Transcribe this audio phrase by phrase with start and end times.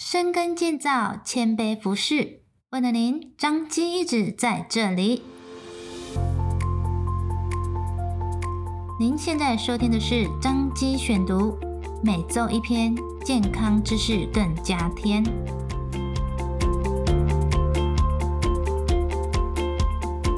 [0.00, 2.42] 深耕建造，谦卑服侍。
[2.70, 5.22] 为了您，张基一直在这里。
[9.00, 11.58] 您现在收听的是张基选读，
[12.00, 15.20] 每周一篇健康知识，更加添。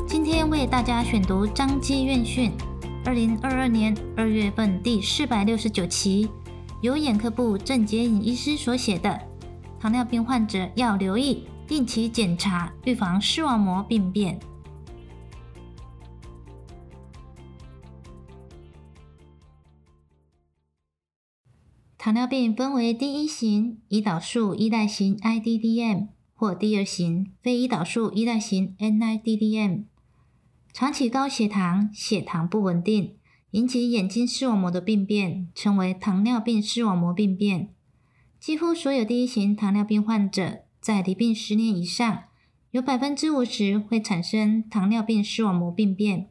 [0.07, 2.51] 今天为大家选读张基院讯，
[3.05, 6.31] 二零二二年二月份第四百六十九期。
[6.81, 9.21] 由眼科部郑洁颖医师所写的，
[9.81, 14.39] 糖尿病患者要留意定期检查，预防视网膜病变。
[21.97, 29.85] 糖尿病分为第一型胰岛素依赖型 IDDM 或第二型非胰岛素依赖型 NIDDM。
[30.75, 33.17] 长期高血糖，血糖不稳定。
[33.53, 37.71] 引起眼睛视网膜的病变，称为糖尿病视网膜病变。
[38.41, 42.25] 几乎所有第一型糖尿病患者在离病十年以上，
[42.71, 46.31] 有百分之五十会产生糖尿病视网膜病变，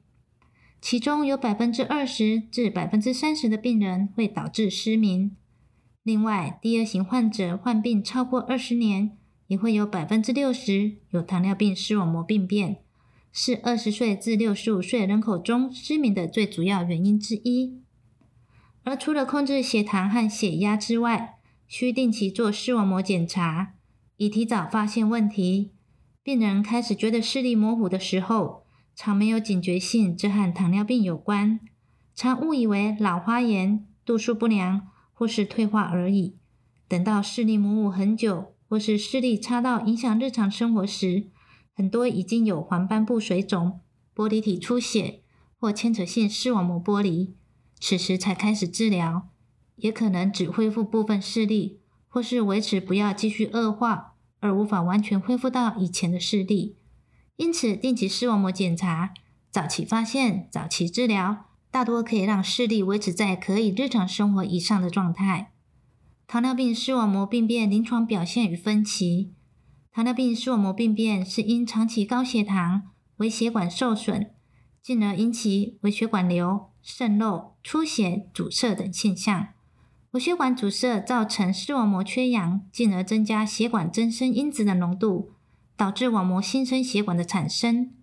[0.81, 5.37] 其中有百分之二十至百分之三十的病人会导致失明。
[6.01, 9.15] 另外，第二型患者患病超过二十年，
[9.45, 12.77] 也会有百分之六十有糖尿病视网膜病变。
[13.31, 17.83] 是二十岁至六十五岁人口中失明的最主要原因之一。
[18.83, 21.35] 而除了控制血糖和血压之外，
[21.69, 23.75] 需定期做视网膜检查，
[24.17, 25.71] 以提早发现问题。
[26.23, 28.63] 病人开始觉得视力模糊的时候，
[28.95, 31.59] 常没有警觉性，这和糖尿病有关，
[32.15, 36.39] 常误以为老花眼、度数不良或是退化而已。
[36.87, 41.27] 等到视力模糊很久，或是视力差到影响日常生活时，
[41.75, 43.79] 很多已经有黄斑部水肿、
[44.15, 45.21] 玻璃体出血
[45.59, 47.35] 或牵扯性视网膜剥离，
[47.79, 49.29] 此时才开始治疗，
[49.81, 56.77] 也可能只恢复部分视力，或是维持不要继续恶化，而无法完全恢复到以前的视力。
[57.37, 59.13] 因此，定期视网膜检查、
[59.49, 65.51] 早期发现、早期治疗，大多可以让视力维持在可以日常生活以上的状态。
[66.27, 69.33] 糖尿病视网膜病变临床表现与分歧。
[69.91, 74.31] 糖尿病视网膜病变是因长期高血糖、微血管受损，
[74.81, 79.47] 进而引起微血管瘤、渗漏、出血、阻塞等现象。
[80.11, 85.33] 微血管阻塞造成视网膜缺氧，进而增加血管增生因子的浓度，
[85.77, 87.93] 导致网膜新生血管的产生。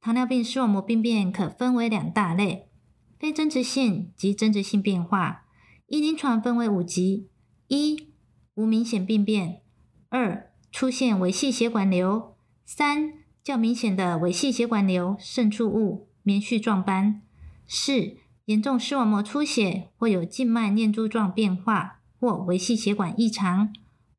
[0.00, 2.70] 糖尿病视网膜病变可分为两大类：
[3.18, 5.44] 非增殖性及增殖性变化。
[5.88, 7.28] 依临床分为五级：
[7.68, 8.08] 一、
[8.54, 9.60] 无明显病变；
[10.08, 13.12] 二、出现微细血管瘤，三、
[13.44, 17.20] 较明显的微细血管瘤、渗出物、棉絮状斑；
[17.68, 23.68] 四、严重视网膜出血或有静脉念珠状变化或微细血管异常；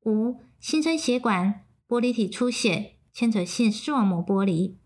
[0.04, 4.78] 五、新生血管、玻璃体出血、牵扯性视网膜剥离。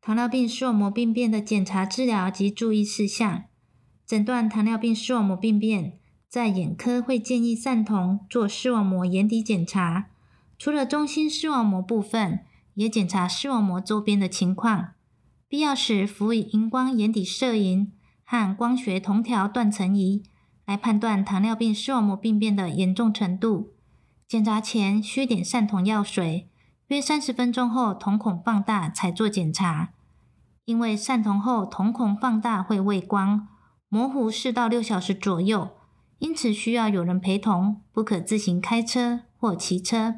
[0.00, 3.44] 糖尿病视网膜病变的检查、治疗及注意事项。
[4.06, 5.98] 诊断糖尿病视网膜病变，
[6.28, 10.06] 在眼科会建议散瞳做视网膜眼底检查。
[10.56, 12.40] 除了中心视网膜部分，
[12.74, 14.94] 也检查视网膜周边的情况。
[15.48, 17.92] 必要时，辅以荧光眼底摄影
[18.26, 20.24] 和光学瞳条断层仪
[20.64, 23.72] 来判断糖尿病视网膜病变的严重程度。
[24.26, 26.50] 检查前需点散瞳药水，
[26.88, 29.90] 约三十分钟后瞳孔放大才做检查。
[30.64, 33.46] 因为散瞳后瞳孔放大会畏光，
[33.88, 35.76] 模糊四到六小时左右，
[36.18, 40.16] 因此需要有人陪同，不可自行开车或骑车。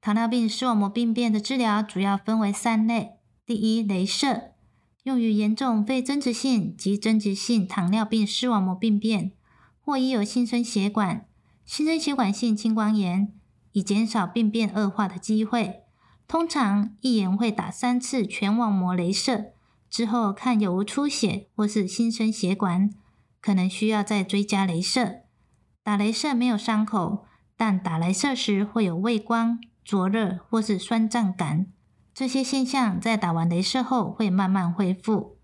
[0.00, 4.51] 糖尿病视网膜病变的治疗主要分为三类：第一，镭射，
[5.04, 9.32] 用于严重非增殖性及增殖性糖尿病视网膜病变，
[9.80, 11.26] 或已有新生血管、
[11.64, 13.32] 新生血管性青光眼，
[13.72, 15.80] 以减少病变恶化的机会。
[16.28, 19.52] 通常一眼会打三次全网膜雷射，
[19.90, 22.90] 之后看有无出血或是新生血管，
[23.40, 25.22] 可能需要再追加雷射。
[25.82, 27.26] 打雷射没有伤口，
[27.56, 29.58] 但打雷射时会有畏光。
[29.84, 31.66] 灼热或是酸胀感，
[32.14, 35.38] 这些现象在打完镭射后会慢慢恢复。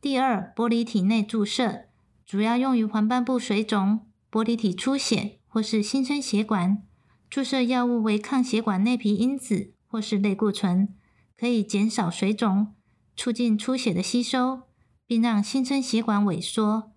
[0.00, 1.86] 第二，玻璃体内注射
[2.26, 6.82] 主要用于黄斑部水肿、玻璃体出血或是新生血管。
[7.28, 10.94] 注射药物为抗血管内皮因子或是类固醇，
[11.38, 12.74] 可以减少水肿，
[13.16, 14.62] 促进出血的吸收，
[15.06, 16.92] 并让新生血管萎缩。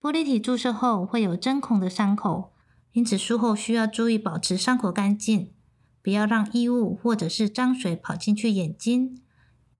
[0.00, 2.52] 玻璃体注射后会有针孔的伤口，
[2.92, 5.52] 因此术后需要注意保持伤口干净。
[6.06, 9.20] 不要让异物或者是脏水跑进去眼睛，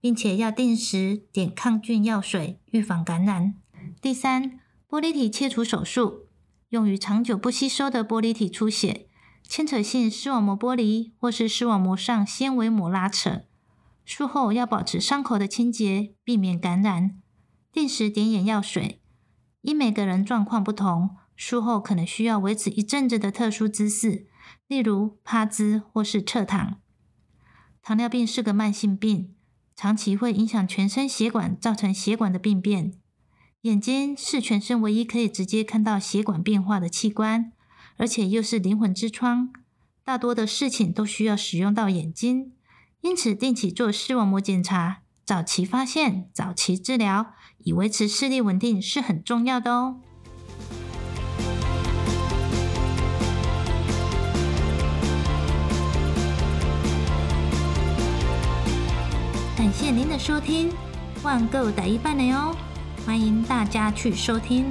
[0.00, 3.54] 并且要定时点抗菌药水，预防感染。
[4.02, 4.58] 第三，
[4.88, 6.26] 玻璃体切除手术
[6.70, 9.06] 用于长久不吸收的玻璃体出血，
[9.44, 13.42] 牵扯性视网膜剥离或是视网膜上纤维膜拉扯。
[14.04, 17.22] 术后要保持伤口的清洁，避免感染。
[17.70, 19.00] 定时点眼药水。
[19.60, 24.26] 因每个人状况不同，术后可能需要维持一阵子的特殊姿势，
[24.66, 26.80] 例如趴姿或是侧躺。
[27.82, 29.34] 糖尿病是个慢性病，
[29.74, 32.94] 长期会影响全身血管，造成血管的病变。
[33.62, 37.52] 眼睛是全身唯一可以直接看到血管变化的器官，
[37.96, 39.50] 而且又是灵魂之窗。
[40.04, 42.52] 大多的事情都需要使用到眼睛，
[43.00, 50.00] 因此定期做视网膜检查，早期发现，早期治疗，以维持视力稳定是很重要的哦。
[59.66, 60.72] 感谢您的收听，
[61.24, 62.54] 万够打一半了哟。
[63.04, 64.66] 欢迎大家去收听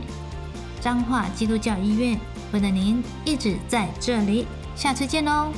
[0.79, 2.17] 彰化基督教医院，
[2.53, 5.51] 为了您一直在这里，下次见哦。